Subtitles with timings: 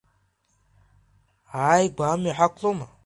[1.63, 2.87] Ааигәа амҩа ҳақәлома?